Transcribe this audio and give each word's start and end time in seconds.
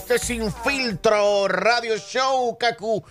Este 0.00 0.14
es 0.14 0.22
Sin 0.22 0.50
Filtro 0.50 1.46
Radio 1.46 1.98
Show 1.98 2.56
Kaku 2.56 3.04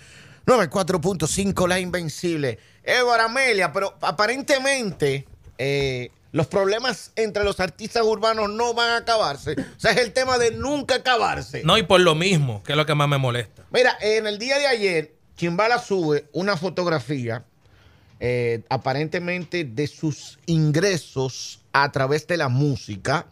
94.5 0.47 1.67
La 1.67 1.80
Invencible. 1.80 2.58
Eva 2.83 3.23
Amelia, 3.23 3.71
pero 3.71 3.96
aparentemente 4.01 5.28
eh, 5.60 6.10
los 6.32 6.48
problemas 6.48 7.12
entre 7.16 7.44
los 7.44 7.60
artistas 7.60 8.02
urbanos 8.04 8.50
no 8.50 8.73
van 8.73 8.89
a 8.89 8.98
acabarse. 8.98 9.52
O 9.52 9.80
sea, 9.80 9.91
es 9.91 10.00
el 10.00 10.14
tema 10.14 10.39
de 10.39 10.50
nunca 10.50 10.96
acabarse. 10.96 11.62
No, 11.64 11.78
y 11.78 11.84
por 11.84 12.02
lo 12.02 12.16
mismo, 12.16 12.64
que 12.64 12.73
es 12.73 12.78
lo 12.78 12.88
que 12.88 12.96
más 12.96 13.08
me 13.08 13.20
molesta. 13.20 13.64
Mira, 13.70 13.96
en 14.02 14.26
el 14.26 14.40
día 14.40 14.58
de 14.58 14.66
ayer, 14.66 15.14
Chimbala 15.38 15.78
sube 15.78 16.26
una 16.34 16.58
fotografía 16.58 17.46
eh, 18.20 18.64
aparentemente 18.68 19.64
de 19.64 19.86
sus 19.86 20.40
ingresos 20.48 21.62
a 21.71 21.92
través 21.92 22.26
de 22.26 22.38
la 22.38 22.50
música 22.50 23.28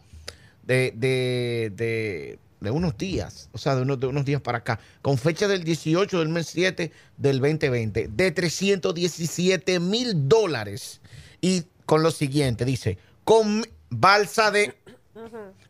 de, 0.62 0.92
de, 0.94 1.72
de, 1.74 2.38
de 2.60 2.70
unos 2.70 2.96
días, 2.96 3.48
o 3.52 3.58
sea, 3.58 3.76
de 3.76 3.82
unos, 3.82 4.24
días 4.24 4.40
para 4.40 4.58
acá, 4.58 4.80
con 5.02 5.18
fecha 5.18 5.46
del 5.46 5.64
18 5.64 6.18
del 6.18 6.28
mes 6.28 6.48
7 6.48 6.92
del 7.16 7.40
2020, 7.40 8.08
de 8.08 8.30
317 8.32 9.80
mil 9.80 10.28
dólares. 10.28 11.00
Y 11.40 11.64
con 11.86 12.02
lo 12.02 12.10
siguiente, 12.10 12.64
dice, 12.64 12.98
con 13.24 13.64
balsa 13.90 14.50
de... 14.50 14.76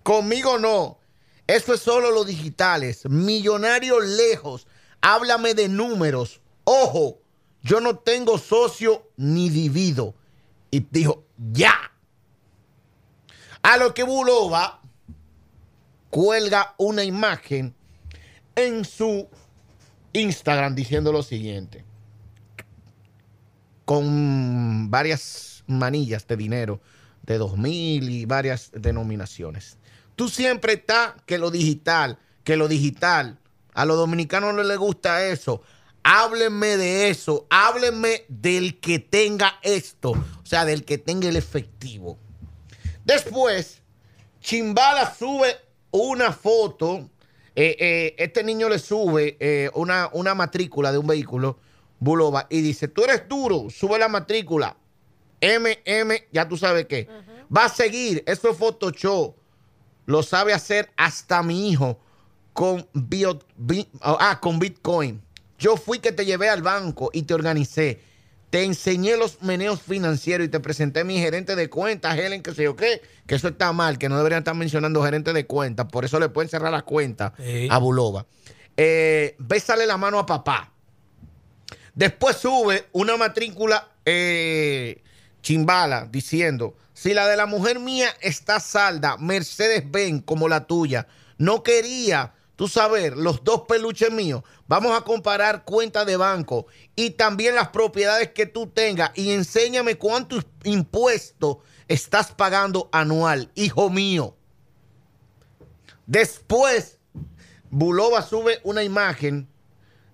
Conmigo 0.03 0.59
no. 0.59 0.99
Eso 1.47 1.75
es 1.75 1.81
solo 1.81 2.11
los 2.11 2.27
digitales. 2.27 3.09
Millonario 3.09 4.01
lejos. 4.01 4.67
Háblame 5.01 5.55
de 5.55 5.69
números. 5.69 6.41
Ojo, 6.65 7.21
yo 7.63 7.81
no 7.81 7.99
tengo 7.99 8.39
socio 8.39 9.11
ni 9.17 9.49
divido. 9.49 10.15
Y 10.71 10.81
dijo, 10.91 11.25
ya. 11.53 11.75
A 13.63 13.77
lo 13.77 13.95
que 13.95 14.03
Bulova 14.03 14.78
cuelga 16.11 16.75
una 16.79 17.05
imagen 17.05 17.75
en 18.55 18.85
su 18.85 19.29
Instagram 20.13 20.75
diciendo 20.75 21.13
lo 21.13 21.23
siguiente. 21.23 21.85
Con 23.85 24.91
varias 24.91 25.65
manillas 25.67 26.27
de 26.27 26.37
dinero 26.37 26.81
de 27.23 27.39
2000 27.39 28.09
y 28.09 28.25
varias 28.25 28.71
denominaciones. 28.73 29.79
Tú 30.17 30.29
siempre 30.29 30.75
estás 30.75 31.13
que 31.27 31.39
lo 31.39 31.51
digital, 31.51 32.19
que 32.43 32.57
lo 32.57 32.69
digital. 32.69 33.39
A 33.75 33.85
los 33.85 33.97
dominicanos 33.97 34.55
no 34.55 34.63
les 34.63 34.79
gusta 34.79 35.25
eso. 35.27 35.63
Háblenme 36.03 36.77
de 36.77 37.11
eso. 37.11 37.47
Háblenme 37.51 38.25
del 38.29 38.81
que 38.81 38.99
tenga 38.99 39.59
esto. 39.63 40.13
O 40.13 40.47
sea, 40.47 40.65
del 40.65 40.85
que 40.85 40.99
tenga 40.99 41.29
el 41.29 41.37
efectivo. 41.37 42.19
Después, 43.05 43.83
Chimbala 44.41 45.15
sube 45.15 45.57
una 45.91 46.33
foto. 46.33 47.09
eh, 47.55 47.77
eh, 47.81 48.15
este 48.19 48.45
niño 48.45 48.69
le 48.69 48.79
sube 48.79 49.37
eh, 49.41 49.71
una, 49.75 50.11
una 50.13 50.35
matrícula 50.35 50.93
de 50.93 50.99
un 50.99 51.07
vehículo, 51.07 51.59
Bulova, 51.99 52.47
y 52.51 52.61
dice: 52.61 52.89
Tú 52.89 53.03
eres 53.05 53.29
duro, 53.29 53.69
sube 53.71 53.99
la 53.99 54.09
matrícula. 54.09 54.77
MM, 55.41 56.13
ya 56.33 56.49
tú 56.49 56.57
sabes 56.57 56.87
qué. 56.87 57.09
Va 57.55 57.65
a 57.67 57.69
seguir. 57.69 58.23
Eso 58.27 58.51
es 58.51 58.57
Photoshop. 58.57 59.35
Lo 60.07 60.23
sabe 60.23 60.53
hacer 60.53 60.91
hasta 60.97 61.43
mi 61.43 61.71
hijo 61.71 61.99
con, 62.53 62.87
bio- 62.93 63.39
bi- 63.57 63.89
ah, 64.01 64.39
con 64.41 64.59
Bitcoin. 64.59 65.21
Yo 65.59 65.77
fui 65.77 65.99
que 65.99 66.13
te 66.13 66.25
llevé 66.25 66.49
al 66.49 66.63
banco 66.63 67.11
y 67.13 67.23
te 67.23 67.35
organicé. 67.35 68.01
Te 68.51 68.65
enseñé 68.65 69.17
los 69.17 69.43
meneos 69.43 69.83
financieros 69.83 70.47
y 70.47 70.49
te 70.51 70.59
presenté 70.61 71.05
mi 71.05 71.19
gerente 71.19 71.55
de 71.55 71.69
cuentas, 71.69 72.19
Helen, 72.19 72.43
que 72.43 72.55
sé 72.55 72.63
yo 72.65 72.77
qué. 72.77 73.03
Que 73.27 73.35
eso 73.35 73.49
está 73.49 73.73
mal, 73.73 73.99
que 73.99 74.09
no 74.09 74.17
deberían 74.17 74.39
estar 74.39 74.55
mencionando 74.55 75.03
gerente 75.05 75.33
de 75.35 75.47
cuentas. 75.47 75.87
Por 75.93 76.05
eso 76.07 76.19
le 76.19 76.31
pueden 76.31 76.49
cerrar 76.49 76.73
la 76.73 76.83
cuenta 76.83 77.35
Sí. 77.37 77.69
a 77.71 77.77
Bulova. 77.79 78.25
Eh, 78.77 79.37
bésale 79.39 79.87
la 79.87 79.97
mano 79.99 80.19
a 80.19 80.25
papá. 80.25 80.73
Después 81.95 82.37
sube 82.37 82.87
una 82.93 83.17
matrícula 83.17 83.89
eh, 84.07 85.03
chimbala 85.43 86.07
diciendo, 86.11 86.75
si 86.95 87.13
la 87.13 87.27
de 87.29 87.37
la 87.37 87.47
mujer 87.47 87.81
mía 87.81 88.09
está 88.21 88.61
salda, 88.61 89.17
Mercedes 89.19 89.83
Benz 89.91 90.23
como 90.25 90.49
la 90.49 90.67
tuya, 90.67 91.07
no 91.37 91.63
quería, 91.63 92.33
tú 92.59 92.67
saber, 92.67 93.17
los 93.17 93.45
dos 93.45 93.67
peluches 93.69 94.11
míos, 94.11 94.43
vamos 94.67 94.99
a 94.99 95.03
comparar 95.03 95.63
cuenta 95.65 96.05
de 96.05 96.17
banco 96.17 96.67
y 96.97 97.11
también 97.11 97.55
las 97.55 97.69
propiedades 97.69 98.33
que 98.33 98.47
tú 98.47 98.67
tengas 98.67 99.13
y 99.15 99.31
enséñame 99.31 99.95
cuántos 99.95 100.45
impuestos 100.65 101.59
estás 101.87 102.33
pagando 102.33 102.89
anual, 102.91 103.53
hijo 103.55 103.91
mío. 103.91 104.35
Después, 106.05 106.99
Bulova 107.71 108.23
sube 108.23 108.59
una 108.65 108.83
imagen 108.83 109.49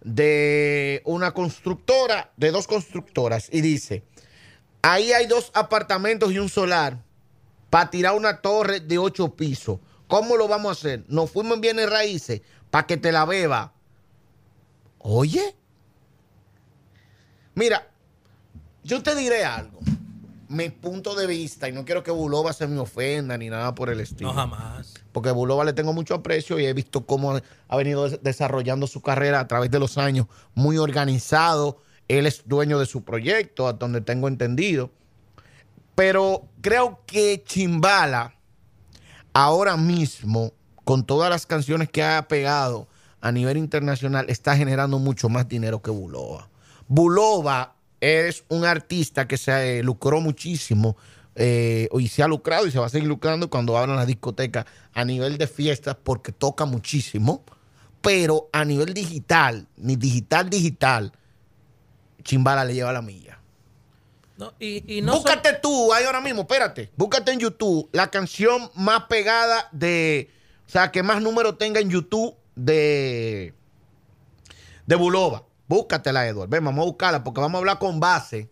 de 0.03 1.01
una 1.07 1.33
constructora, 1.33 2.31
de 2.37 2.51
dos 2.51 2.67
constructoras, 2.67 3.49
y 3.51 3.63
dice, 3.63 4.05
ahí 4.83 5.15
hay 5.15 5.27
dos 5.27 5.51
apartamentos 5.55 6.31
y 6.31 6.39
un 6.39 6.51
solar 6.51 7.03
para 7.71 7.89
tirar 7.89 8.15
una 8.15 8.43
torre 8.43 8.81
de 8.81 8.99
ocho 8.99 9.35
pisos. 9.35 9.81
¿Cómo 10.15 10.37
lo 10.37 10.47
vamos 10.47 10.69
a 10.69 10.73
hacer? 10.79 11.05
Nos 11.09 11.29
fuimos 11.29 11.55
en 11.57 11.61
bienes 11.61 11.91
raíces 11.91 12.41
para 12.71 12.87
que 12.87 12.97
te 12.97 13.11
la 13.11 13.25
beba. 13.25 13.73
Oye, 14.99 15.57
mira, 17.57 17.89
yo 18.85 19.03
te 19.03 19.17
diré 19.17 19.45
algo. 19.45 19.81
Mi 20.49 20.69
punto 20.71 21.17
de 21.17 21.27
vista, 21.27 21.69
y 21.69 21.73
no 21.73 21.85
quiero 21.85 22.05
que 22.05 22.13
Bulova 22.13 22.53
se 22.53 22.69
me 22.69 22.79
ofenda 22.79 23.37
ni 23.37 23.51
nada 23.51 23.75
por 23.75 23.91
el 23.91 23.99
estilo. 23.99 24.29
No 24.29 24.35
jamás. 24.37 24.95
Porque 25.11 25.31
a 25.31 25.33
Bulova 25.33 25.65
le 25.65 25.73
tengo 25.73 25.93
mucho 25.93 26.15
aprecio 26.15 26.61
y 26.61 26.67
he 26.67 26.73
visto 26.75 27.05
cómo 27.07 27.41
ha 27.67 27.77
venido 27.77 28.09
des- 28.09 28.23
desarrollando 28.23 28.87
su 28.87 29.03
carrera 29.03 29.41
a 29.41 29.49
través 29.49 29.73
de 29.73 29.81
los 29.81 29.99
años, 29.99 30.29
muy 30.55 30.79
organizado. 30.79 31.79
Él 32.07 32.27
es 32.27 32.47
dueño 32.47 32.79
de 32.79 32.87
su 32.87 33.03
proyecto, 33.03 33.67
a 33.67 33.73
donde 33.73 34.01
tengo 34.01 34.29
entendido. 34.29 34.93
Pero 35.97 36.47
creo 36.61 37.01
que 37.05 37.43
Chimbala, 37.45 38.34
ahora 39.35 39.77
mismo, 39.77 40.53
con 40.85 41.05
todas 41.05 41.29
las 41.29 41.45
canciones 41.45 41.91
que 41.91 42.03
ha 42.03 42.27
pegado 42.29 42.89
a 43.21 43.33
nivel 43.33 43.59
internacional, 43.59 44.27
está 44.29 44.57
generando 44.57 44.99
mucho 44.99 45.29
más 45.29 45.49
dinero 45.49 45.83
que 45.83 45.91
Bulova. 45.91 46.49
Bulova 46.89 47.75
es 48.01 48.45
un 48.49 48.65
artista 48.65 49.27
que 49.27 49.37
se 49.37 49.79
eh, 49.79 49.83
lucró 49.83 50.21
muchísimo 50.21 50.97
eh, 51.35 51.89
y 51.99 52.09
se 52.09 52.23
ha 52.23 52.29
lucrado 52.29 52.67
y 52.67 52.71
se 52.71 52.79
va 52.79 52.87
a 52.87 52.91
seguir 52.91 53.09
lucrando 53.09 53.51
cuando 53.51 53.77
abran 53.77 53.97
las 53.97 54.07
discotecas 54.07 54.67
a 54.93 55.05
nivel 55.05 55.37
de 55.37 55.47
fiestas 55.47 55.97
porque 56.03 56.31
toca 56.33 56.65
muchísimo, 56.65 57.45
pero 58.01 58.49
a 58.53 58.65
nivel 58.65 58.95
digital, 58.95 59.67
ni 59.77 59.97
digital, 59.97 60.49
digital, 60.49 61.13
Chimbala 62.23 62.65
le 62.65 62.75
lleva 62.75 62.93
la 62.93 63.03
milla. 63.03 63.39
No, 64.37 64.53
y, 64.59 64.99
y 64.99 65.01
no 65.01 65.13
son- 65.13 65.23
búscate 65.23 65.53
tú, 65.63 65.93
ahí 65.93 66.05
ahora 66.05 66.21
mismo, 66.21 66.41
espérate. 66.43 66.91
Búscate 66.97 67.33
en 67.33 67.39
YouTube 67.41 67.89
la 67.93 68.11
canción 68.11 68.71
más 68.75 69.05
pegada 69.05 69.69
de. 69.73 70.31
O 70.67 70.71
sea, 70.71 70.91
que 70.91 71.03
más 71.03 71.23
número 71.23 71.55
tenga 71.57 71.81
en 71.81 71.91
YouTube 71.91 72.35
de. 72.57 73.55
De 74.87 74.95
Bulova. 74.97 75.45
Búscatela, 75.69 76.27
Edward. 76.27 76.49
Ven, 76.51 76.65
vamos 76.65 76.83
a 76.83 76.87
buscarla 76.87 77.25
porque 77.25 77.41
vamos 77.41 77.57
a 77.57 77.61
hablar 77.61 77.79
con 77.79 78.01
base. 78.01 78.49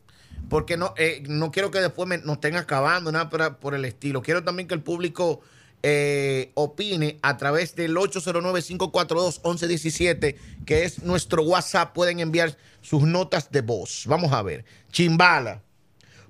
Porque 0.49 0.77
no, 0.77 0.95
eh, 0.97 1.23
no 1.29 1.51
quiero 1.51 1.71
que 1.71 1.81
después 1.81 2.09
me- 2.09 2.19
nos 2.19 2.35
estén 2.37 2.57
acabando, 2.57 3.11
nada 3.13 3.29
por, 3.29 3.57
por 3.59 3.75
el 3.75 3.85
estilo. 3.85 4.23
Quiero 4.23 4.43
también 4.45 4.67
que 4.69 4.75
el 4.75 4.83
público 4.83 5.41
eh, 5.83 6.53
opine 6.55 7.19
a 7.23 7.37
través 7.37 7.75
del 7.75 7.97
809-542-1117, 7.97 10.37
que 10.65 10.85
es 10.85 11.03
nuestro 11.03 11.43
WhatsApp. 11.43 11.93
Pueden 11.93 12.21
enviar 12.21 12.57
sus 12.81 13.03
notas 13.03 13.51
de 13.51 13.61
voz. 13.63 14.05
Vamos 14.07 14.33
a 14.33 14.43
ver. 14.43 14.65
Chimbala. 14.91 15.63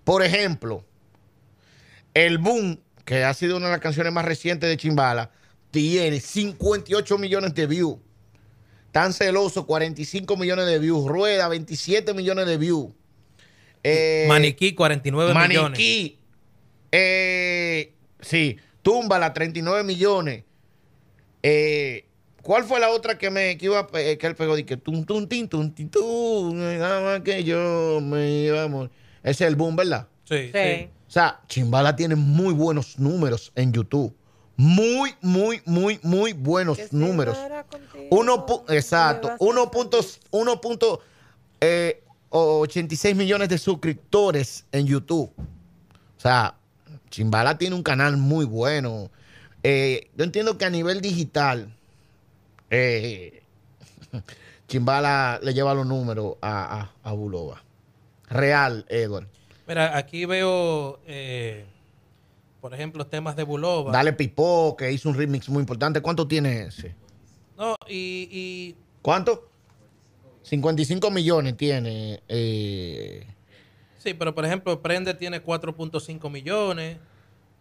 Por 0.04 0.22
ejemplo, 0.22 0.84
el 2.14 2.38
Boom, 2.38 2.80
que 3.04 3.24
ha 3.24 3.34
sido 3.34 3.56
una 3.56 3.66
de 3.66 3.72
las 3.72 3.80
canciones 3.80 4.12
más 4.12 4.24
recientes 4.24 4.68
de 4.68 4.76
Chimbala, 4.76 5.30
tiene 5.70 6.20
58 6.20 7.18
millones 7.18 7.54
de 7.54 7.66
views. 7.66 7.98
Tan 8.90 9.12
celoso, 9.12 9.66
45 9.66 10.36
millones 10.36 10.66
de 10.66 10.78
views. 10.78 11.06
Rueda, 11.06 11.48
27 11.48 12.12
millones 12.14 12.46
de 12.46 12.58
views. 12.58 12.90
Eh, 13.82 14.26
Maniquí, 14.28 14.74
49 14.74 15.32
millones. 15.32 15.58
Maniquí. 15.62 16.18
Eh, 16.92 17.94
sí, 18.20 18.58
Túmbala, 18.82 19.32
39 19.32 19.84
millones. 19.84 20.44
Eh, 21.42 22.04
¿Cuál 22.42 22.64
fue 22.64 22.80
la 22.80 22.90
otra 22.90 23.16
que 23.16 23.30
me 23.30 23.56
que 23.56 23.66
iba 23.66 23.88
eh, 23.94 24.18
que 24.18 24.26
él 24.26 24.34
pegó? 24.34 24.56
Dije, 24.56 24.76
tum, 24.76 25.04
tum, 25.04 25.28
tin, 25.28 25.48
tum, 25.48 25.72
tin, 25.72 25.88
tum, 25.88 26.56
nada 26.56 27.00
más 27.00 27.20
que 27.20 27.44
yo 27.44 28.00
me 28.02 28.28
iba 28.42 28.64
a 28.64 28.68
morir. 28.68 28.90
Ese 29.22 29.44
es 29.44 29.48
el 29.48 29.56
boom, 29.56 29.76
¿verdad? 29.76 30.08
Sí, 30.24 30.46
Sí. 30.46 30.52
sí. 30.52 30.90
O 31.08 31.10
sea, 31.12 31.40
Chimbala 31.46 31.94
tiene 31.94 32.14
muy 32.14 32.54
buenos 32.54 32.98
números 32.98 33.52
en 33.54 33.72
YouTube. 33.72 34.14
Muy, 34.56 35.14
muy, 35.20 35.60
muy, 35.66 36.00
muy 36.02 36.32
buenos 36.32 36.78
Que 36.78 36.88
números. 36.92 37.36
Uno 38.10 38.46
exacto. 38.68 39.28
vas 39.28 39.40
a 39.40 39.44
1.86 39.44 41.00
eh, 41.60 42.02
86 42.30 43.14
millones 43.14 43.48
de 43.50 43.58
suscriptores 43.58 44.64
en 44.72 44.86
YouTube. 44.86 45.30
O 45.36 46.20
sea, 46.20 46.54
Chimbala 47.10 47.58
tiene 47.58 47.76
un 47.76 47.82
canal 47.82 48.16
muy 48.16 48.46
bueno. 48.46 49.10
Eh, 49.62 50.08
yo 50.16 50.24
entiendo 50.24 50.56
que 50.56 50.64
a 50.64 50.70
nivel 50.70 51.02
digital, 51.02 51.76
eh, 52.70 53.42
Chimbala 54.68 55.40
le 55.42 55.52
lleva 55.52 55.74
los 55.74 55.86
números 55.86 56.36
a, 56.40 56.80
a, 57.02 57.10
a 57.10 57.12
Bulova. 57.12 57.62
Real, 58.32 58.84
Edward. 58.88 59.28
Mira, 59.66 59.96
aquí 59.96 60.24
veo, 60.24 61.00
eh, 61.06 61.64
por 62.60 62.74
ejemplo, 62.74 63.06
temas 63.06 63.36
de 63.36 63.42
Bulova. 63.44 63.92
Dale 63.92 64.12
Pipó, 64.12 64.76
que 64.76 64.90
hizo 64.92 65.08
un 65.08 65.14
remix 65.16 65.48
muy 65.48 65.60
importante. 65.60 66.00
¿Cuánto 66.00 66.26
tiene 66.26 66.62
ese? 66.64 66.94
No, 67.56 67.76
y, 67.88 68.28
y 68.30 68.76
¿Cuánto? 69.02 69.48
55 70.42 71.10
millones 71.10 71.56
tiene. 71.56 72.20
eh, 72.28 73.26
Sí, 73.98 74.14
pero 74.14 74.34
por 74.34 74.44
ejemplo, 74.44 74.82
Prende 74.82 75.14
tiene 75.14 75.40
4.5 75.44 76.28
millones, 76.28 76.98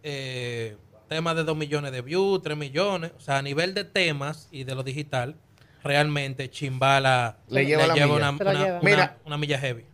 eh, 0.02 0.76
temas 1.08 1.36
de 1.36 1.44
2 1.44 1.56
millones 1.56 1.92
de 1.92 2.02
views, 2.02 2.42
3 2.42 2.58
millones. 2.58 3.12
O 3.16 3.20
sea, 3.20 3.38
a 3.38 3.42
nivel 3.44 3.76
de 3.76 3.84
temas 3.84 4.48
y 4.52 4.64
de 4.64 4.74
lo 4.74 4.82
digital, 4.82 5.36
realmente 5.84 6.50
Chimbala 6.50 7.38
Le 7.48 7.66
lleva 7.68 7.86
una- 8.16 8.80
Mira. 8.82 9.18
una 9.26 9.38
milla 9.38 9.60
heavy. 9.60 9.86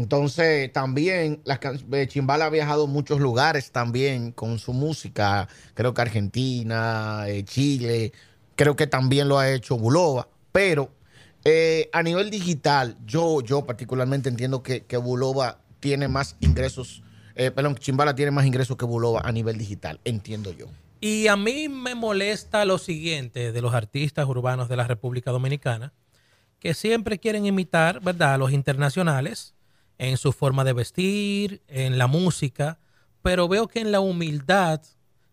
Entonces, 0.00 0.72
también 0.72 1.42
las 1.44 1.60
eh, 1.92 2.06
Chimbala 2.08 2.46
ha 2.46 2.50
viajado 2.50 2.84
a 2.84 2.86
muchos 2.86 3.20
lugares 3.20 3.70
también 3.70 4.32
con 4.32 4.58
su 4.58 4.72
música. 4.72 5.46
Creo 5.74 5.92
que 5.92 6.00
Argentina, 6.00 7.24
eh, 7.28 7.44
Chile, 7.44 8.12
creo 8.56 8.76
que 8.76 8.86
también 8.86 9.28
lo 9.28 9.38
ha 9.38 9.50
hecho 9.50 9.76
Bulova. 9.76 10.26
Pero 10.52 10.90
eh, 11.44 11.90
a 11.92 12.02
nivel 12.02 12.30
digital, 12.30 12.96
yo, 13.04 13.42
yo 13.42 13.66
particularmente 13.66 14.30
entiendo 14.30 14.62
que, 14.62 14.86
que 14.86 14.96
Bulova 14.96 15.58
tiene 15.80 16.08
más 16.08 16.36
ingresos, 16.40 17.02
eh, 17.34 17.50
perdón, 17.50 17.74
Chimbala 17.76 18.14
tiene 18.14 18.30
más 18.30 18.46
ingresos 18.46 18.78
que 18.78 18.86
Bulova 18.86 19.20
a 19.22 19.30
nivel 19.32 19.58
digital, 19.58 20.00
entiendo 20.04 20.50
yo. 20.50 20.64
Y 21.02 21.26
a 21.26 21.36
mí 21.36 21.68
me 21.68 21.94
molesta 21.94 22.64
lo 22.64 22.78
siguiente 22.78 23.52
de 23.52 23.60
los 23.60 23.74
artistas 23.74 24.26
urbanos 24.26 24.70
de 24.70 24.76
la 24.76 24.86
República 24.86 25.30
Dominicana, 25.30 25.92
que 26.58 26.72
siempre 26.72 27.18
quieren 27.18 27.44
imitar, 27.44 28.00
¿verdad?, 28.00 28.32
a 28.32 28.38
los 28.38 28.52
internacionales 28.52 29.54
en 30.00 30.16
su 30.16 30.32
forma 30.32 30.64
de 30.64 30.72
vestir, 30.72 31.60
en 31.68 31.98
la 31.98 32.06
música, 32.06 32.78
pero 33.20 33.48
veo 33.48 33.68
que 33.68 33.80
en 33.80 33.92
la 33.92 34.00
humildad 34.00 34.80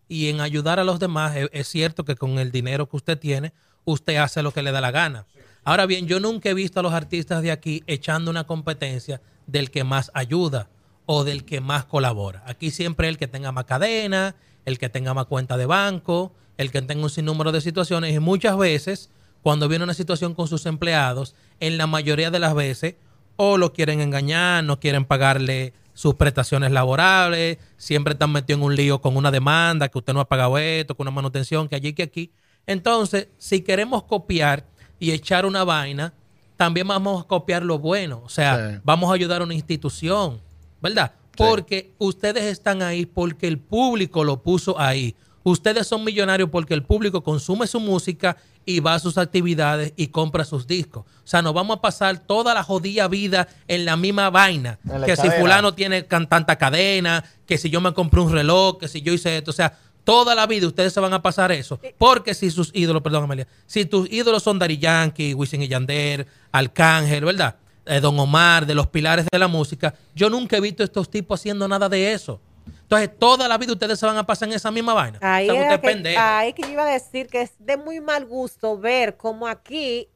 y 0.08 0.28
en 0.28 0.42
ayudar 0.42 0.78
a 0.78 0.84
los 0.84 1.00
demás, 1.00 1.36
es, 1.36 1.48
es 1.52 1.68
cierto 1.68 2.04
que 2.04 2.16
con 2.16 2.38
el 2.38 2.52
dinero 2.52 2.86
que 2.86 2.96
usted 2.98 3.18
tiene, 3.18 3.54
usted 3.86 4.16
hace 4.16 4.42
lo 4.42 4.52
que 4.52 4.62
le 4.62 4.70
da 4.70 4.82
la 4.82 4.90
gana. 4.90 5.26
Ahora 5.64 5.86
bien, 5.86 6.06
yo 6.06 6.20
nunca 6.20 6.50
he 6.50 6.54
visto 6.54 6.80
a 6.80 6.82
los 6.82 6.92
artistas 6.92 7.40
de 7.40 7.50
aquí 7.50 7.82
echando 7.86 8.30
una 8.30 8.44
competencia 8.44 9.22
del 9.46 9.70
que 9.70 9.84
más 9.84 10.10
ayuda 10.12 10.68
o 11.06 11.24
del 11.24 11.46
que 11.46 11.62
más 11.62 11.86
colabora. 11.86 12.44
Aquí 12.46 12.70
siempre 12.70 13.08
el 13.08 13.16
que 13.16 13.26
tenga 13.26 13.52
más 13.52 13.64
cadena, 13.64 14.36
el 14.66 14.78
que 14.78 14.90
tenga 14.90 15.14
más 15.14 15.24
cuenta 15.24 15.56
de 15.56 15.64
banco, 15.64 16.34
el 16.58 16.70
que 16.70 16.82
tenga 16.82 17.04
un 17.04 17.10
sinnúmero 17.10 17.52
de 17.52 17.62
situaciones 17.62 18.14
y 18.14 18.18
muchas 18.18 18.58
veces 18.58 19.08
cuando 19.42 19.66
viene 19.66 19.84
una 19.84 19.94
situación 19.94 20.34
con 20.34 20.46
sus 20.46 20.66
empleados, 20.66 21.34
en 21.58 21.78
la 21.78 21.86
mayoría 21.86 22.30
de 22.30 22.38
las 22.38 22.54
veces 22.54 22.96
o 23.40 23.56
lo 23.56 23.72
quieren 23.72 24.00
engañar, 24.00 24.64
no 24.64 24.80
quieren 24.80 25.04
pagarle 25.04 25.72
sus 25.94 26.14
prestaciones 26.16 26.72
laborables, 26.72 27.58
siempre 27.76 28.12
están 28.14 28.32
metidos 28.32 28.58
en 28.58 28.64
un 28.66 28.74
lío 28.74 29.00
con 29.00 29.16
una 29.16 29.30
demanda, 29.30 29.88
que 29.88 29.96
usted 29.96 30.12
no 30.12 30.18
ha 30.20 30.28
pagado 30.28 30.58
esto, 30.58 30.96
con 30.96 31.04
una 31.06 31.14
manutención, 31.14 31.68
que 31.68 31.76
allí, 31.76 31.92
que 31.92 32.02
aquí. 32.02 32.32
Entonces, 32.66 33.28
si 33.38 33.60
queremos 33.62 34.02
copiar 34.02 34.64
y 34.98 35.12
echar 35.12 35.46
una 35.46 35.62
vaina, 35.62 36.12
también 36.56 36.88
vamos 36.88 37.22
a 37.24 37.28
copiar 37.28 37.62
lo 37.62 37.78
bueno. 37.78 38.22
O 38.24 38.28
sea, 38.28 38.72
Sí. 38.74 38.80
vamos 38.82 39.08
a 39.10 39.14
ayudar 39.14 39.40
a 39.40 39.44
una 39.44 39.54
institución, 39.54 40.40
¿verdad? 40.82 41.12
Porque 41.36 41.92
ustedes 41.98 42.42
están 42.44 42.82
ahí 42.82 43.06
porque 43.06 43.46
el 43.46 43.58
público 43.60 44.24
lo 44.24 44.42
puso 44.42 44.78
ahí. 44.80 45.14
Ustedes 45.48 45.86
son 45.86 46.04
millonarios 46.04 46.50
porque 46.50 46.74
el 46.74 46.82
público 46.82 47.22
consume 47.22 47.66
su 47.66 47.80
música 47.80 48.36
y 48.66 48.80
va 48.80 48.94
a 48.94 48.98
sus 48.98 49.16
actividades 49.16 49.94
y 49.96 50.08
compra 50.08 50.44
sus 50.44 50.66
discos. 50.66 51.04
O 51.06 51.26
sea, 51.26 51.40
nos 51.40 51.54
vamos 51.54 51.78
a 51.78 51.80
pasar 51.80 52.18
toda 52.18 52.52
la 52.52 52.62
jodida 52.62 53.08
vida 53.08 53.48
en 53.66 53.86
la 53.86 53.96
misma 53.96 54.28
vaina. 54.28 54.78
La 54.84 55.06
Que 55.06 55.16
si 55.16 55.30
fulano 55.30 55.72
tiene 55.72 56.02
tanta 56.02 56.56
cadena, 56.56 57.24
que 57.46 57.56
si 57.56 57.70
yo 57.70 57.80
me 57.80 57.94
compré 57.94 58.20
un 58.20 58.30
reloj, 58.30 58.76
que 58.78 58.88
si 58.88 59.00
yo 59.00 59.10
hice 59.14 59.38
esto. 59.38 59.52
O 59.52 59.54
sea, 59.54 59.74
toda 60.04 60.34
la 60.34 60.46
vida 60.46 60.66
ustedes 60.66 60.92
se 60.92 61.00
van 61.00 61.14
a 61.14 61.22
pasar 61.22 61.50
eso. 61.50 61.80
Porque 61.96 62.34
si 62.34 62.50
sus 62.50 62.70
ídolos, 62.74 63.02
perdón, 63.02 63.24
Amelia, 63.24 63.48
si 63.66 63.86
tus 63.86 64.06
ídolos 64.12 64.42
son 64.42 64.58
Dari 64.58 64.76
Yankee, 64.76 65.32
Wisin 65.32 65.62
y 65.62 65.68
Yandel, 65.68 66.26
Arcángel, 66.52 67.24
¿verdad? 67.24 67.56
Eh, 67.86 68.00
Don 68.00 68.18
Omar, 68.18 68.66
de 68.66 68.74
los 68.74 68.88
pilares 68.88 69.24
de 69.32 69.38
la 69.38 69.48
música, 69.48 69.94
yo 70.14 70.28
nunca 70.28 70.58
he 70.58 70.60
visto 70.60 70.82
a 70.82 70.84
estos 70.84 71.10
tipos 71.10 71.40
haciendo 71.40 71.66
nada 71.66 71.88
de 71.88 72.12
eso. 72.12 72.38
Entonces, 72.88 73.18
toda 73.18 73.46
la 73.48 73.58
vida 73.58 73.74
ustedes 73.74 74.00
se 74.00 74.06
van 74.06 74.16
a 74.16 74.24
pasar 74.24 74.48
en 74.48 74.54
esa 74.54 74.70
misma 74.70 74.94
vaina. 74.94 75.18
Ahí, 75.20 75.50
o 75.50 75.52
sea, 75.52 75.68
que, 75.68 75.74
es 75.74 75.92
pendejo. 75.92 76.20
ahí 76.22 76.54
que 76.54 76.62
yo 76.62 76.68
iba 76.70 76.84
a 76.84 76.90
decir 76.90 77.26
que 77.26 77.42
es 77.42 77.52
de 77.58 77.76
muy 77.76 78.00
mal 78.00 78.24
gusto 78.24 78.78
ver 78.78 79.18
como 79.18 79.46
aquí 79.46 80.08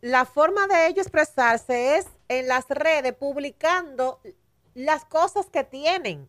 la 0.00 0.24
forma 0.24 0.66
de 0.66 0.86
ellos 0.86 1.06
expresarse 1.06 1.98
es 1.98 2.06
en 2.28 2.48
las 2.48 2.66
redes 2.70 3.12
publicando 3.12 4.20
las 4.72 5.04
cosas 5.04 5.50
que 5.50 5.64
tienen. 5.64 6.26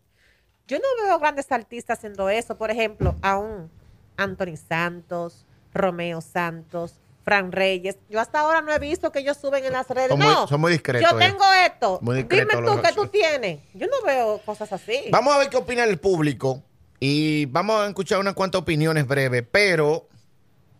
Yo 0.66 0.78
no 0.78 0.84
veo 1.02 1.18
grandes 1.18 1.50
artistas 1.50 1.98
haciendo 1.98 2.28
eso. 2.28 2.58
Por 2.58 2.70
ejemplo, 2.70 3.14
a 3.22 3.38
un 3.38 3.70
Anthony 4.18 4.58
Santos, 4.58 5.46
Romeo 5.72 6.20
Santos, 6.20 7.00
Fran 7.26 7.50
Reyes. 7.50 7.98
Yo 8.08 8.20
hasta 8.20 8.38
ahora 8.38 8.60
no 8.60 8.72
he 8.72 8.78
visto 8.78 9.10
que 9.10 9.18
ellos 9.18 9.36
suben 9.36 9.64
en 9.64 9.72
las 9.72 9.88
redes. 9.88 10.10
Son 10.10 10.18
muy- 10.18 10.28
no, 10.28 10.46
son 10.46 10.60
muy 10.60 10.70
discretos 10.70 11.10
Yo 11.10 11.18
tengo 11.18 11.42
esto. 11.66 11.98
Muy 12.00 12.22
Dime 12.22 12.46
tú 12.46 12.60
los 12.60 12.80
qué 12.80 12.92
tú 12.92 13.08
tienes. 13.08 13.62
Yo 13.74 13.88
no 13.88 14.06
veo 14.06 14.38
cosas 14.46 14.72
así. 14.72 15.06
Vamos 15.10 15.34
a 15.34 15.38
ver 15.38 15.50
qué 15.50 15.56
opina 15.56 15.82
el 15.82 15.98
público 15.98 16.62
y 17.00 17.46
vamos 17.46 17.80
a 17.80 17.88
escuchar 17.88 18.20
unas 18.20 18.34
cuantas 18.34 18.60
opiniones 18.60 19.08
breves, 19.08 19.42
pero 19.50 20.06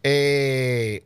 eh, 0.05 1.05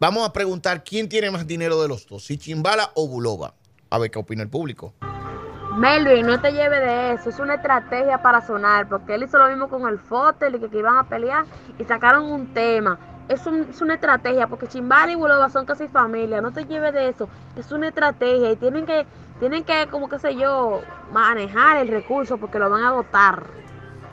vamos 0.00 0.26
a 0.26 0.32
preguntar 0.32 0.82
quién 0.82 1.06
tiene 1.10 1.30
más 1.30 1.46
dinero 1.46 1.82
de 1.82 1.88
los 1.88 2.06
dos, 2.06 2.24
si 2.24 2.38
Chimbala 2.38 2.90
o 2.94 3.06
Bulova. 3.06 3.52
A 3.90 3.98
ver 3.98 4.10
qué 4.10 4.18
opina 4.18 4.42
el 4.42 4.48
público. 4.48 4.94
Melvin, 5.76 6.26
no 6.26 6.40
te 6.40 6.52
lleves 6.52 6.80
de 6.80 7.12
eso, 7.12 7.28
es 7.28 7.38
una 7.38 7.56
estrategia 7.56 8.22
para 8.22 8.40
sonar, 8.40 8.88
porque 8.88 9.14
él 9.14 9.24
hizo 9.24 9.36
lo 9.36 9.48
mismo 9.48 9.68
con 9.68 9.86
el 9.86 9.98
Fotel 9.98 10.54
y 10.54 10.60
que, 10.60 10.70
que 10.70 10.78
iban 10.78 10.96
a 10.96 11.06
pelear 11.06 11.44
y 11.78 11.84
sacaron 11.84 12.24
un 12.24 12.54
tema. 12.54 12.98
Es, 13.28 13.46
un- 13.46 13.66
es 13.70 13.80
una 13.82 13.94
estrategia, 13.94 14.46
porque 14.46 14.66
Chimbala 14.68 15.12
y 15.12 15.14
Bulova 15.14 15.50
son 15.50 15.66
casi 15.66 15.86
familia, 15.88 16.40
no 16.40 16.50
te 16.52 16.64
lleves 16.64 16.94
de 16.94 17.08
eso, 17.10 17.28
es 17.56 17.70
una 17.72 17.88
estrategia 17.88 18.50
y 18.52 18.56
tienen 18.56 18.86
que, 18.86 19.04
tienen 19.38 19.64
que, 19.64 19.86
como 19.90 20.08
que 20.08 20.18
sé 20.18 20.34
yo, 20.34 20.80
manejar 21.12 21.78
el 21.78 21.88
recurso 21.88 22.38
porque 22.38 22.58
lo 22.58 22.70
van 22.70 22.84
a 22.84 22.88
agotar. 22.88 23.42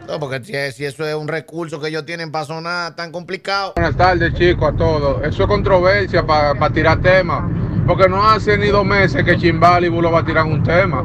No, 0.08 0.20
porque 0.20 0.44
si, 0.44 0.54
si 0.78 0.86
eso 0.86 1.04
es 1.06 1.16
un 1.16 1.28
recurso 1.28 1.80
que 1.80 1.88
ellos 1.88 2.06
tienen 2.06 2.32
para 2.32 2.46
sonar 2.46 2.96
tan 2.96 3.12
complicado. 3.12 3.74
Buenas 3.76 3.96
tardes, 3.98 4.34
chicos, 4.36 4.74
a 4.74 4.78
todos. 4.78 5.24
Eso 5.24 5.44
es 5.44 5.50
controversia 5.50 6.24
para 6.28 6.70
tirar 6.70 7.02
temas. 7.02 7.50
Porque 7.88 8.08
no 8.08 8.24
hace 8.24 8.56
ni 8.58 8.68
dos 8.68 8.86
meses 8.86 9.24
que 9.24 9.36
Chimbal 9.38 9.86
y 9.86 9.90
Bulo 9.90 10.12
va 10.12 10.20
a 10.20 10.26
tirar 10.26 10.46
un 10.46 10.62
tema. 10.62 11.04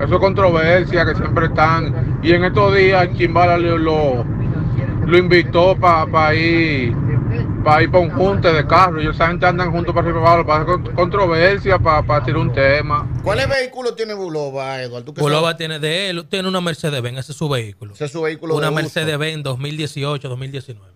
Eso 0.00 0.14
es 0.14 0.20
controversia 0.20 1.04
que 1.04 1.14
siempre 1.16 1.46
están. 1.46 2.18
Y 2.22 2.32
en 2.32 2.44
estos 2.44 2.74
días 2.74 3.08
Chimbala 3.18 3.58
lo, 3.58 3.76
lo, 3.76 4.24
lo 5.04 5.18
invitó 5.18 5.76
para 5.76 6.34
ir 6.34 6.94
para 7.68 7.82
ir 7.82 7.90
para 7.90 8.02
un 8.04 8.10
junte 8.10 8.50
de 8.50 8.66
carro. 8.66 9.02
Y 9.02 9.06
esa 9.08 9.28
gente 9.28 9.44
andan 9.44 9.70
juntos 9.70 9.94
para 9.94 10.06
arriba 10.08 10.22
para 10.24 10.40
abajo, 10.40 10.82
para 10.82 10.94
controversia, 10.94 11.78
para 11.78 12.24
tirar 12.24 12.38
un 12.40 12.50
tema. 12.52 13.06
¿Cuáles 13.22 13.46
vehículos 13.46 13.94
tiene 13.94 14.14
Bulova, 14.14 14.80
Eduardo? 14.82 15.04
¿Tú 15.04 15.14
qué 15.14 15.20
Bulova 15.20 15.54
tiene 15.56 15.78
de 15.78 16.08
él, 16.08 16.26
tiene 16.30 16.48
una 16.48 16.62
Mercedes-Benz, 16.62 17.18
ese 17.18 17.32
es 17.32 17.38
su 17.38 17.46
vehículo. 17.48 17.92
Ese 17.92 18.06
es 18.06 18.12
su 18.12 18.22
vehículo 18.22 18.54
Una. 18.56 18.70
Mercedes-Benz 18.70 19.42
2018, 19.42 20.28
2019. 20.30 20.92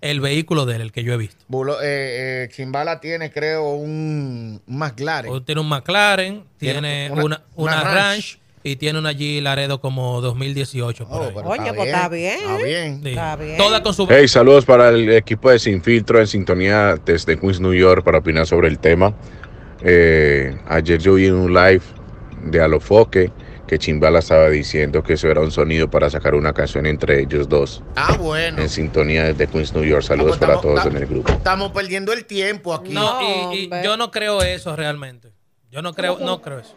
El 0.00 0.20
vehículo 0.20 0.64
de 0.66 0.76
él, 0.76 0.80
el 0.82 0.92
que 0.92 1.02
yo 1.02 1.12
he 1.12 1.16
visto. 1.16 1.44
Bulo- 1.48 1.78
eh, 1.82 2.44
eh, 2.44 2.48
Chimbala 2.54 3.00
tiene, 3.00 3.30
creo, 3.30 3.70
un, 3.72 4.60
un 4.66 4.78
McLaren. 4.78 5.30
O 5.32 5.42
Tiene 5.42 5.60
un 5.60 5.68
McLaren, 5.68 6.44
Tiene 6.58 6.80
tiene 6.80 7.10
una- 7.10 7.22
una, 7.24 7.40
una 7.56 7.72
una, 7.72 7.82
Ranch. 7.82 7.94
Ranch 7.94 8.38
y 8.66 8.76
tiene 8.76 8.98
una 8.98 9.12
G 9.12 9.40
Laredo 9.42 9.78
como 9.80 10.20
2018. 10.22 11.06
por 11.06 11.20
Oh, 11.20 11.24
ahí. 11.26 11.32
pero 11.34 11.48
Oye, 11.48 11.72
pues 11.74 11.86
está 11.88 12.08
bien. 12.08 12.38
Está 12.40 12.56
bien. 12.56 13.00
Sí. 13.02 13.08
Está 13.10 13.36
bien. 13.36 13.56
Toda 13.58 13.82
con 13.82 13.92
su 13.94 14.06
Hey, 14.10 14.26
saludos 14.26 14.64
para 14.64 14.88
el 14.88 15.08
equipo 15.12 15.50
de 15.50 15.58
Sin 15.58 15.82
Filtro 15.82 16.18
en 16.18 16.26
sintonía 16.26 16.96
desde 17.04 17.38
Queens, 17.38 17.60
New 17.60 17.74
York, 17.74 18.02
para 18.02 18.18
opinar 18.18 18.46
sobre 18.46 18.68
el 18.68 18.78
tema. 18.78 19.14
Eh, 19.82 20.56
ayer 20.66 20.98
yo 20.98 21.14
vi 21.14 21.26
en 21.26 21.34
un 21.34 21.52
live 21.52 21.82
de 22.42 22.60
Alofoque 22.62 23.30
que 23.66 23.78
Chimbala 23.78 24.18
estaba 24.18 24.48
diciendo 24.50 25.02
que 25.02 25.14
eso 25.14 25.28
era 25.28 25.40
un 25.40 25.50
sonido 25.50 25.90
para 25.90 26.08
sacar 26.10 26.34
una 26.34 26.52
canción 26.52 26.84
entre 26.86 27.20
ellos 27.22 27.48
dos. 27.48 27.82
Ah, 27.96 28.16
bueno. 28.18 28.60
En 28.62 28.68
sintonía 28.68 29.24
desde 29.24 29.46
Queens, 29.46 29.74
New 29.74 29.84
York. 29.84 30.02
Saludos 30.02 30.36
Ah, 30.36 30.38
pues 30.38 30.40
para 30.40 30.54
estamos- 30.54 30.74
todos 30.82 30.94
en 30.94 31.02
el 31.02 31.06
grupo. 31.08 31.32
Estamos 31.32 31.70
perdiendo 31.72 32.12
el 32.12 32.24
tiempo 32.24 32.72
aquí. 32.74 32.92
No, 32.92 33.20
No, 33.20 33.52
y, 33.54 33.64
y 33.64 33.70
yo 33.84 33.96
no 33.96 34.10
creo 34.10 34.42
eso 34.42 34.74
realmente. 34.76 35.32
Yo 35.70 35.82
no 35.82 35.92
creo, 35.92 36.18
no 36.20 36.40
creo 36.40 36.60
eso. 36.60 36.74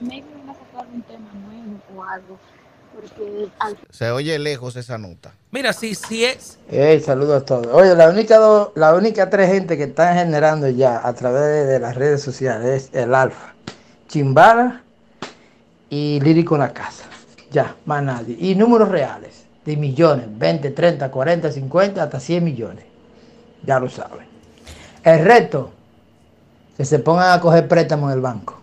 Maybe 0.00 0.26
van 0.38 0.50
a 0.50 0.54
sacar 0.58 0.86
un 0.92 1.02
tema 1.02 1.30
nuevo 1.46 1.80
o 1.96 2.02
algo, 2.04 2.38
porque 2.94 3.48
Se 3.90 4.10
oye 4.10 4.38
lejos 4.38 4.76
esa 4.76 4.98
nota. 4.98 5.32
Mira, 5.50 5.72
si, 5.72 5.94
si 5.94 6.24
es. 6.24 6.58
Hey, 6.70 7.00
saludos 7.00 7.42
a 7.42 7.44
todos. 7.44 7.66
Oye, 7.68 7.94
la 7.94 8.08
única, 8.08 8.38
do- 8.38 8.72
la 8.76 8.94
única 8.94 9.30
tres 9.30 9.50
gente 9.50 9.76
que 9.76 9.84
están 9.84 10.16
generando 10.16 10.68
ya 10.68 11.06
a 11.06 11.12
través 11.14 11.42
de, 11.42 11.64
de 11.66 11.78
las 11.80 11.94
redes 11.94 12.22
sociales 12.22 12.90
es 12.92 12.94
el 12.94 13.14
Alfa, 13.14 13.54
Chimbala 14.08 14.82
y 15.90 16.20
Lírico 16.20 16.56
La 16.58 16.72
Casa. 16.72 17.04
Ya, 17.50 17.76
más 17.86 18.02
nadie. 18.02 18.36
Y 18.38 18.54
números 18.56 18.88
reales. 18.88 19.44
de 19.64 19.76
millones, 19.78 20.26
20, 20.28 20.70
30, 20.72 21.10
40, 21.10 21.50
50, 21.52 22.02
hasta 22.02 22.20
100 22.20 22.44
millones. 22.44 22.84
Ya 23.64 23.80
lo 23.80 23.88
saben. 23.88 24.26
El 25.02 25.24
resto, 25.24 25.70
que 26.76 26.84
se 26.84 26.98
pongan 26.98 27.32
a 27.32 27.40
coger 27.40 27.66
préstamos 27.68 28.10
en 28.10 28.16
el 28.16 28.20
banco. 28.20 28.60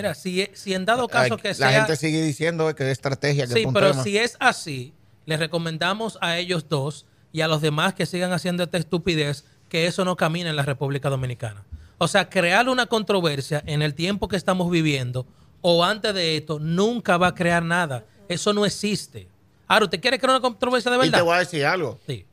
Mira, 0.00 0.14
si, 0.14 0.48
si 0.54 0.74
en 0.74 0.84
dado 0.84 1.08
caso 1.08 1.36
que 1.36 1.48
la 1.48 1.54
sea... 1.54 1.72
gente 1.72 1.96
sigue 1.96 2.22
diciendo 2.22 2.74
que 2.74 2.84
es 2.84 2.90
estrategia. 2.90 3.46
Que 3.46 3.52
Sí, 3.52 3.60
es 3.62 3.68
pero 3.72 3.94
si 4.02 4.18
es 4.18 4.36
así, 4.40 4.94
les 5.26 5.38
recomendamos 5.38 6.18
a 6.20 6.38
ellos 6.38 6.68
dos 6.68 7.06
y 7.32 7.42
a 7.42 7.48
los 7.48 7.60
demás 7.60 7.94
que 7.94 8.06
sigan 8.06 8.32
haciendo 8.32 8.62
esta 8.62 8.78
estupidez 8.78 9.44
que 9.68 9.86
eso 9.86 10.04
no 10.04 10.16
camina 10.16 10.50
en 10.50 10.56
la 10.56 10.62
República 10.62 11.10
Dominicana. 11.10 11.64
O 11.98 12.08
sea, 12.08 12.28
crear 12.30 12.68
una 12.68 12.86
controversia 12.86 13.62
en 13.66 13.82
el 13.82 13.94
tiempo 13.94 14.26
que 14.28 14.36
estamos 14.36 14.70
viviendo 14.70 15.26
o 15.60 15.84
antes 15.84 16.14
de 16.14 16.38
esto 16.38 16.58
nunca 16.58 17.18
va 17.18 17.28
a 17.28 17.34
crear 17.34 17.62
nada. 17.62 18.04
Eso 18.28 18.52
no 18.52 18.64
existe. 18.64 19.28
Ahora, 19.68 19.84
¿usted 19.84 20.00
quiere 20.00 20.18
crear 20.18 20.30
una 20.30 20.40
controversia 20.40 20.90
de 20.90 20.96
Y 20.96 21.00
te 21.00 21.06
verdad? 21.10 21.24
voy 21.24 21.36
a 21.36 21.38
decir 21.40 21.64
algo. 21.64 22.00
Sí. 22.06 22.24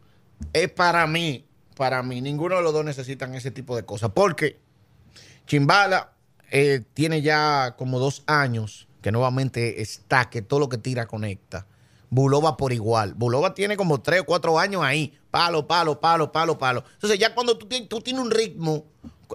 Es 0.54 0.72
para 0.72 1.06
mí, 1.06 1.46
para 1.76 2.02
mí, 2.02 2.22
ninguno 2.22 2.56
de 2.56 2.62
los 2.64 2.74
dos 2.74 2.86
necesitan 2.86 3.36
ese 3.36 3.52
tipo 3.52 3.76
de 3.76 3.84
cosas. 3.84 4.12
Porque 4.14 4.58
Chimbala 5.46 6.12
eh, 6.52 6.84
tiene 6.94 7.22
ya 7.22 7.76
como 7.78 8.00
dos 8.00 8.24
años 8.28 8.88
que 9.02 9.12
nuevamente 9.12 9.82
está, 9.82 10.30
que 10.30 10.42
todo 10.42 10.60
lo 10.60 10.70
que 10.70 10.78
tira 10.78 11.08
conecta. 11.08 11.66
Bulova 12.10 12.58
por 12.58 12.74
igual. 12.74 13.14
Bulova 13.14 13.54
tiene 13.54 13.76
como 13.76 14.02
tres 14.02 14.22
o 14.22 14.26
cuatro 14.26 14.58
años 14.58 14.82
ahí. 14.84 15.18
Palo, 15.30 15.68
palo, 15.68 16.00
palo, 16.00 16.32
palo, 16.32 16.58
palo. 16.58 16.84
Entonces 16.94 17.20
ya 17.20 17.34
cuando 17.36 17.58
tú, 17.58 17.68
tú 17.88 18.02
tienes 18.02 18.22
un 18.22 18.32
ritmo 18.32 18.86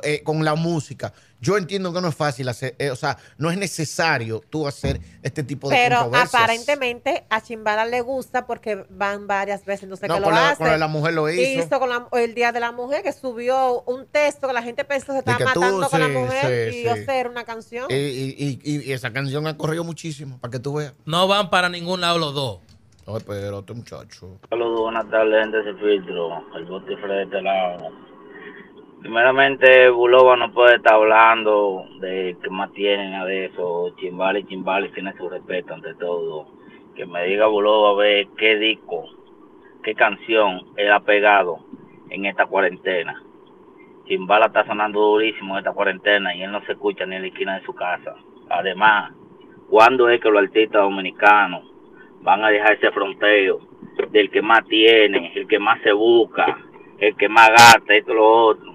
eh, 0.02 0.22
con 0.22 0.44
la 0.44 0.54
música, 0.54 1.12
yo 1.42 1.58
entiendo 1.58 1.92
que 1.92 2.00
no 2.00 2.08
es 2.08 2.14
fácil 2.14 2.48
hacer, 2.48 2.74
eh, 2.78 2.90
o 2.90 2.96
sea, 2.96 3.18
no 3.36 3.50
es 3.50 3.58
necesario 3.58 4.40
tú 4.48 4.66
hacer 4.66 5.00
este 5.22 5.42
tipo 5.42 5.68
de 5.68 5.74
Pero 5.76 5.98
controversias. 5.98 6.34
aparentemente 6.42 7.24
a 7.28 7.40
Chimbala 7.42 7.84
le 7.84 8.00
gusta 8.00 8.46
porque 8.46 8.86
van 8.88 9.26
varias 9.26 9.64
veces, 9.66 9.82
entonces 9.82 10.08
No, 10.08 10.14
que 10.14 10.20
lo 10.20 10.26
con 10.26 10.34
la- 10.34 10.48
hace. 10.50 10.58
con 10.58 10.68
la- 10.68 10.78
la 10.78 10.86
mujer 10.88 11.12
lo 11.12 11.28
hizo. 11.28 11.78
con 11.78 11.88
la- 11.90 12.06
el 12.12 12.34
Día 12.34 12.52
de 12.52 12.60
la 12.60 12.72
Mujer 12.72 13.02
que 13.02 13.12
subió 13.12 13.82
un 13.82 14.06
texto 14.06 14.46
que 14.46 14.54
la 14.54 14.62
gente 14.62 14.84
pensó 14.84 15.08
que 15.08 15.12
se 15.14 15.18
estaba 15.18 15.52
tú, 15.52 15.60
matando 15.60 15.88
con 15.90 16.00
la 16.00 16.08
mujer 16.08 16.70
sí, 16.72 16.78
y 16.78 16.82
sí. 16.84 16.88
o 16.88 16.96
sea, 17.04 17.16
era 17.20 17.28
una 17.28 17.44
canción. 17.44 17.86
Y, 17.90 17.94
y- 17.94 18.60
y- 18.62 18.80
y 18.88 18.92
esa 18.92 19.12
canción 19.12 19.46
ha 19.48 19.56
corrido 19.58 19.82
muchísimo, 19.84 20.38
para 20.38 20.52
que 20.52 20.58
tú 20.60 20.74
veas. 20.74 20.94
No 21.04 21.26
van 21.26 21.50
para 21.50 21.68
ningún 21.68 22.00
lado 22.00 22.18
los 22.18 22.32
dos. 22.34 22.60
No, 23.04 23.18
pero 23.26 23.58
este 23.58 23.74
muchacho. 23.74 24.38
Saludos, 24.48 24.80
buenas 24.82 25.10
tardes, 25.10 25.42
gente 25.42 25.56
de 25.56 25.74
filtro. 25.74 26.44
El 26.56 26.64
bote 26.66 26.94
de 26.94 27.22
este 27.24 27.42
lado. 27.42 28.11
Primeramente, 29.02 29.90
Bulova 29.90 30.36
no 30.36 30.52
puede 30.52 30.76
estar 30.76 30.94
hablando 30.94 31.86
de 31.98 32.36
que 32.40 32.48
más 32.50 32.72
tienen 32.72 33.24
de 33.24 33.46
eso. 33.46 33.92
Chimbali, 33.96 34.44
Chimbali 34.44 34.90
tiene 34.90 35.12
su 35.14 35.28
respeto 35.28 35.74
ante 35.74 35.94
todo. 35.94 36.46
Que 36.94 37.04
me 37.04 37.24
diga 37.24 37.48
Bulova 37.48 37.90
a 37.90 37.94
ver 37.94 38.28
qué 38.38 38.56
disco, 38.58 39.06
qué 39.82 39.96
canción 39.96 40.68
él 40.76 40.92
ha 40.92 41.00
pegado 41.00 41.58
en 42.10 42.26
esta 42.26 42.46
cuarentena. 42.46 43.20
Chimbala 44.06 44.46
está 44.46 44.64
sonando 44.66 45.00
durísimo 45.00 45.54
en 45.54 45.58
esta 45.58 45.72
cuarentena 45.72 46.36
y 46.36 46.42
él 46.44 46.52
no 46.52 46.64
se 46.64 46.72
escucha 46.72 47.04
ni 47.04 47.16
en 47.16 47.22
la 47.22 47.28
esquina 47.28 47.58
de 47.58 47.64
su 47.64 47.74
casa. 47.74 48.14
Además, 48.50 49.12
¿cuándo 49.68 50.08
es 50.10 50.20
que 50.20 50.30
los 50.30 50.44
artistas 50.44 50.80
dominicanos 50.80 51.64
van 52.20 52.44
a 52.44 52.50
dejar 52.50 52.74
ese 52.74 52.92
fronteo 52.92 53.58
del 54.10 54.30
que 54.30 54.42
más 54.42 54.64
tiene, 54.66 55.32
el 55.34 55.48
que 55.48 55.58
más 55.58 55.80
se 55.82 55.92
busca, 55.92 56.56
el 56.98 57.16
que 57.16 57.28
más 57.28 57.50
gasta, 57.50 57.96
esto 57.96 58.14
lo 58.14 58.46
otro. 58.46 58.71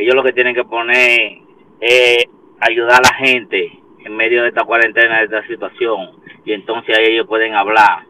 Ellos 0.00 0.14
lo 0.14 0.22
que 0.22 0.32
tienen 0.32 0.54
que 0.54 0.64
poner 0.64 1.42
es 1.78 2.24
ayudar 2.58 3.00
a 3.00 3.08
la 3.10 3.14
gente 3.16 3.70
en 4.02 4.16
medio 4.16 4.42
de 4.42 4.48
esta 4.48 4.64
cuarentena, 4.64 5.18
de 5.18 5.24
esta 5.24 5.46
situación, 5.46 6.12
y 6.46 6.54
entonces 6.54 6.96
ahí 6.96 7.12
ellos 7.12 7.26
pueden 7.26 7.54
hablar 7.54 8.06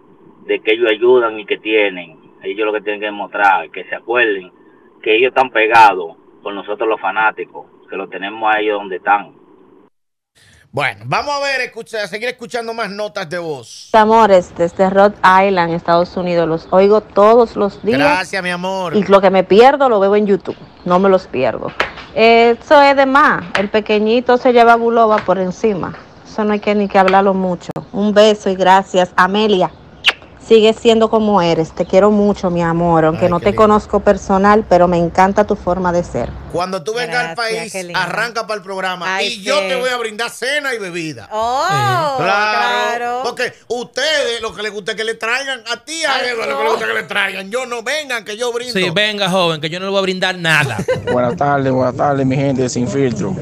de 0.47 0.61
que 0.61 0.75
ellos 0.75 0.89
ayudan 0.89 1.41
y 1.41 1.47
que 1.47 1.59
tienen. 1.59 2.17
Ellos 2.45 2.65
lo 2.65 2.73
que 2.73 2.81
tienen 2.81 3.01
que 3.01 3.07
demostrar, 3.07 3.69
que 3.71 3.83
se 3.85 3.97
acuerden 3.97 4.53
que 5.03 5.17
ellos 5.17 5.31
están 5.31 5.51
pegados 5.51 6.15
con 6.45 6.55
nosotros 6.55 6.89
los 6.89 7.01
fanáticos, 7.01 7.67
que 7.89 7.97
lo 7.97 8.09
tenemos 8.09 8.55
a 8.55 8.61
ellos 8.61 8.79
donde 8.79 8.97
están. 8.97 9.33
Bueno, 10.73 11.01
vamos 11.05 11.35
a 11.35 11.41
ver, 11.41 11.63
escucha, 11.63 12.05
a 12.05 12.07
seguir 12.07 12.29
escuchando 12.29 12.73
más 12.73 12.89
notas 12.89 13.29
de 13.29 13.39
voz. 13.39 13.89
Amores, 13.93 14.53
desde 14.57 14.89
Rhode 14.89 15.17
Island, 15.17 15.75
Estados 15.75 16.17
Unidos, 16.17 16.47
los 16.47 16.69
oigo 16.71 17.01
todos 17.01 17.57
los 17.57 17.83
días. 17.83 17.99
Gracias, 17.99 18.41
mi 18.41 18.51
amor. 18.51 18.95
Y 18.95 19.03
lo 19.03 19.21
que 19.21 19.31
me 19.31 19.43
pierdo 19.43 19.89
lo 19.89 19.99
veo 19.99 20.15
en 20.15 20.29
YouTube, 20.29 20.57
no 20.85 21.01
me 21.01 21.09
los 21.09 21.27
pierdo. 21.27 21.73
Eso 22.15 22.81
es 22.83 22.95
de 22.95 23.05
más, 23.05 23.45
el 23.59 23.69
pequeñito 23.69 24.37
se 24.37 24.53
lleva 24.53 24.75
a 24.75 24.77
Bulova 24.77 25.17
por 25.19 25.41
encima. 25.41 25.93
Eso 26.25 26.45
no 26.45 26.53
hay 26.53 26.61
que 26.61 26.73
ni 26.77 26.87
que 26.87 27.01
hablarlo 27.01 27.35
mucho. 27.35 27.73
Un 27.91 28.15
beso 28.15 28.49
y 28.49 28.55
gracias, 28.55 29.11
Amelia. 29.17 29.73
Sigue 30.51 30.73
siendo 30.73 31.09
como 31.11 31.41
eres, 31.41 31.71
te 31.71 31.87
quiero 31.87 32.11
mucho, 32.11 32.51
mi 32.51 32.61
amor, 32.61 33.05
aunque 33.05 33.27
Ay, 33.27 33.31
no 33.31 33.39
te 33.39 33.47
lindo. 33.51 33.63
conozco 33.63 34.01
personal, 34.01 34.65
pero 34.69 34.89
me 34.89 34.97
encanta 34.99 35.45
tu 35.45 35.55
forma 35.55 35.93
de 35.93 36.03
ser. 36.03 36.29
Cuando 36.51 36.83
tú 36.83 36.93
vengas 36.93 37.25
al 37.29 37.35
país, 37.37 37.73
arranca 37.95 38.49
para 38.49 38.57
el 38.59 38.63
programa 38.65 39.15
Ay, 39.15 39.29
y 39.35 39.43
yo 39.45 39.57
te 39.69 39.77
voy 39.77 39.91
a 39.91 39.97
brindar 39.97 40.29
cena 40.29 40.75
y 40.75 40.79
bebida. 40.81 41.29
Oh, 41.31 42.17
Claro, 42.19 42.19
claro. 42.19 43.21
porque 43.23 43.53
ustedes 43.69 44.43
lo 44.43 44.53
que 44.53 44.63
les 44.63 44.73
gusta 44.73 44.91
es 44.91 44.97
que 44.97 45.05
le 45.05 45.15
traigan 45.15 45.61
a 45.73 45.85
ti, 45.85 46.03
a 46.05 46.17
Ay, 46.17 46.31
Eva, 46.31 46.47
lo 46.47 46.59
que 46.59 46.65
le 46.65 46.71
gusta 46.71 46.85
es 46.87 46.91
que 46.95 47.01
le 47.01 47.07
traigan. 47.07 47.49
Yo 47.53 47.67
no 47.67 47.85
vengan, 47.85 48.25
que 48.25 48.37
yo 48.37 48.53
brindo. 48.53 48.73
Sí, 48.75 48.91
venga, 48.93 49.31
joven, 49.31 49.61
que 49.61 49.71
yo 49.71 49.79
no 49.79 49.85
le 49.87 49.91
voy 49.93 50.01
a 50.01 50.03
brindar 50.03 50.37
nada. 50.37 50.79
Buenas 51.13 51.37
tardes, 51.37 51.73
buenas 51.73 51.95
tardes, 51.95 52.27
mi 52.27 52.35
gente 52.35 52.63
de 52.63 52.69
Sin 52.69 52.89
Filtro. 52.89 53.37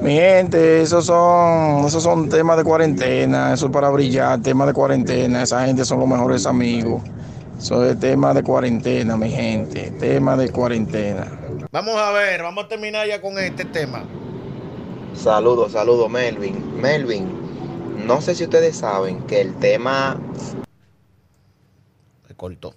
Mi 0.00 0.14
gente, 0.14 0.80
esos 0.80 1.04
son, 1.04 1.84
esos 1.84 2.02
son 2.02 2.30
temas 2.30 2.56
de 2.56 2.64
cuarentena, 2.64 3.52
eso 3.52 3.66
es 3.66 3.72
para 3.72 3.90
brillar, 3.90 4.40
temas 4.40 4.68
de 4.68 4.72
cuarentena, 4.72 5.42
esa 5.42 5.66
gente 5.66 5.84
son 5.84 6.00
los 6.00 6.08
mejores 6.08 6.29
amigos. 6.46 7.02
Eso 7.58 7.84
es 7.84 7.98
tema 8.00 8.32
de 8.32 8.42
cuarentena, 8.42 9.16
mi 9.16 9.30
gente, 9.30 9.90
tema 9.98 10.36
de 10.36 10.50
cuarentena. 10.50 11.30
Vamos 11.70 11.96
a 11.96 12.10
ver, 12.12 12.42
vamos 12.42 12.64
a 12.64 12.68
terminar 12.68 13.06
ya 13.06 13.20
con 13.20 13.38
este 13.38 13.64
tema. 13.64 14.04
Saludos, 15.14 15.72
saludos 15.72 16.08
Melvin. 16.08 16.80
Melvin, 16.80 17.28
no 18.06 18.20
sé 18.20 18.34
si 18.34 18.44
ustedes 18.44 18.76
saben 18.76 19.22
que 19.26 19.40
el 19.40 19.54
tema 19.56 20.18
Se 22.26 22.34
cortó. 22.34 22.74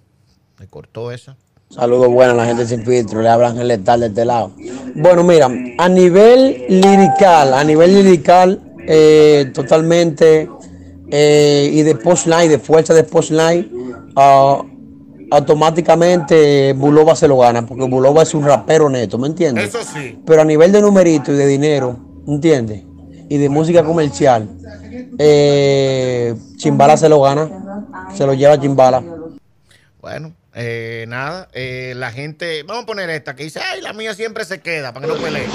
Se 0.57 0.67
cortó 0.67 1.11
esa. 1.11 1.37
Saludos 1.69 2.09
buenas 2.09 2.35
la 2.35 2.45
gente 2.45 2.67
sin 2.67 2.85
filtro, 2.85 3.21
le 3.21 3.29
hablan 3.29 3.57
el 3.57 3.67
letal 3.67 4.01
de 4.01 4.07
este 4.07 4.25
lado. 4.25 4.51
Bueno, 4.95 5.23
mira, 5.23 5.49
a 5.77 5.89
nivel 5.89 6.65
lirical, 6.69 7.53
a 7.53 7.63
nivel 7.63 7.95
lirical, 7.95 8.61
eh, 8.85 9.49
totalmente, 9.55 10.47
eh, 11.15 11.69
y 11.71 11.83
de 11.83 11.93
postline, 11.93 12.49
de 12.49 12.57
fuerza 12.57 12.91
de 12.95 13.03
postline, 13.03 13.69
ah, 14.15 14.63
automáticamente 15.29 16.73
Bulova 16.73 17.15
se 17.15 17.27
lo 17.27 17.37
gana, 17.37 17.63
porque 17.63 17.83
Bulova 17.85 18.23
es 18.23 18.33
un 18.33 18.43
rapero 18.43 18.89
neto, 18.89 19.19
¿me 19.19 19.27
entiendes? 19.27 19.75
Eso 19.75 19.83
sí. 19.83 20.19
Pero 20.25 20.41
a 20.41 20.45
nivel 20.45 20.71
de 20.71 20.81
numerito 20.81 21.31
y 21.31 21.35
de 21.35 21.45
dinero, 21.45 21.99
¿entiendes? 22.27 22.81
Y 23.29 23.37
de 23.37 23.47
música 23.47 23.83
comercial, 23.83 24.49
eh, 25.19 26.33
Chimbala 26.57 26.97
se 26.97 27.07
lo 27.07 27.21
gana, 27.21 27.47
se 28.15 28.25
lo 28.25 28.33
lleva 28.33 28.59
Chimbala. 28.59 29.03
Bueno, 30.01 30.33
eh, 30.55 31.05
nada, 31.07 31.47
eh, 31.53 31.93
la 31.95 32.11
gente, 32.11 32.63
vamos 32.63 32.83
a 32.83 32.85
poner 32.87 33.11
esta 33.11 33.35
que 33.35 33.43
dice, 33.43 33.59
ay, 33.59 33.81
la 33.81 33.93
mía 33.93 34.15
siempre 34.15 34.45
se 34.45 34.61
queda 34.61 34.91
para 34.93 35.05
que 35.05 35.13
no 35.13 35.19
pelee. 35.19 35.45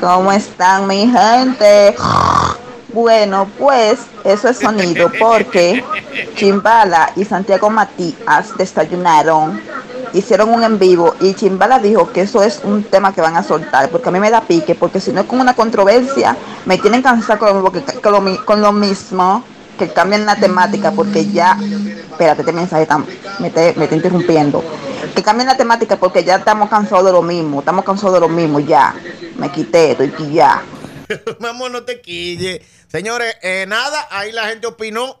¿Cómo 0.00 0.32
están 0.32 0.86
mi 0.86 1.06
gente? 1.06 1.94
Bueno, 3.02 3.46
pues 3.56 4.00
eso 4.24 4.48
es 4.48 4.58
sonido 4.58 5.08
porque 5.20 5.84
Chimbala 6.34 7.12
y 7.14 7.24
Santiago 7.24 7.70
Matías 7.70 8.58
desayunaron, 8.58 9.60
hicieron 10.12 10.52
un 10.52 10.64
en 10.64 10.80
vivo 10.80 11.14
y 11.20 11.32
Chimbala 11.34 11.78
dijo 11.78 12.10
que 12.12 12.22
eso 12.22 12.42
es 12.42 12.60
un 12.64 12.82
tema 12.82 13.12
que 13.14 13.20
van 13.20 13.36
a 13.36 13.44
soltar 13.44 13.88
porque 13.90 14.08
a 14.08 14.10
mí 14.12 14.18
me 14.18 14.30
da 14.32 14.40
pique 14.40 14.74
porque 14.74 14.98
si 14.98 15.12
no 15.12 15.20
es 15.20 15.28
con 15.28 15.38
una 15.40 15.54
controversia 15.54 16.36
me 16.66 16.76
tienen 16.76 17.00
cansado 17.00 17.38
con 17.38 17.62
lo, 17.62 17.72
con 18.44 18.60
lo 18.60 18.72
mismo 18.72 19.44
que 19.78 19.88
cambien 19.90 20.26
la 20.26 20.34
temática 20.34 20.90
porque 20.90 21.24
ya 21.30 21.56
espérate 22.10 22.40
este 22.42 22.52
mensaje 22.52 22.88
me, 23.38 23.46
está- 23.46 23.78
me 23.78 23.84
interrumpiendo. 23.92 24.60
Que 25.14 25.22
cambien 25.22 25.46
la 25.46 25.56
temática 25.56 25.94
porque 25.96 26.24
ya 26.24 26.34
estamos 26.34 26.68
cansados 26.68 27.04
de 27.06 27.12
lo 27.12 27.22
mismo 27.22 27.60
estamos 27.60 27.84
cansados 27.84 28.14
de 28.14 28.20
lo 28.20 28.28
mismo 28.28 28.58
ya. 28.58 28.92
Me 29.36 29.48
quité 29.52 29.92
estoy 29.92 30.32
ya 30.32 30.60
Vamos, 31.40 31.70
no 31.70 31.82
te 31.82 32.00
quille. 32.00 32.62
Señores, 32.88 33.36
eh, 33.42 33.64
nada, 33.68 34.06
ahí 34.10 34.32
la 34.32 34.48
gente 34.48 34.66
opinó. 34.66 35.20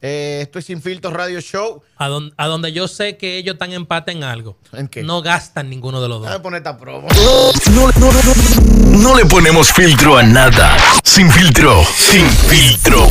Eh, 0.00 0.38
esto 0.42 0.60
es 0.60 0.64
Sin 0.66 0.80
Filtro 0.80 1.10
Radio 1.10 1.40
Show. 1.40 1.82
A, 1.96 2.06
don- 2.08 2.32
a 2.36 2.46
donde 2.46 2.72
yo 2.72 2.86
sé 2.86 3.16
que 3.16 3.36
ellos 3.36 3.54
están 3.54 3.72
empate 3.72 4.12
en 4.12 4.22
algo. 4.22 4.56
¿En 4.72 4.86
qué? 4.86 5.02
No 5.02 5.22
gastan 5.22 5.68
ninguno 5.70 6.00
de 6.00 6.08
los 6.08 6.22
dos. 6.22 6.38
Poner 6.40 6.58
esta 6.58 6.78
promo. 6.78 7.08
No, 7.08 7.52
no, 7.72 7.90
no, 7.98 8.12
no, 8.12 8.98
no 8.98 9.16
le 9.16 9.24
ponemos 9.26 9.72
filtro 9.72 10.16
a 10.16 10.22
nada. 10.22 10.76
Sin 11.02 11.30
filtro, 11.32 11.84
sin 11.96 12.28
filtro. 12.30 13.08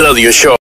Radio 0.00 0.30
Show. 0.30 0.55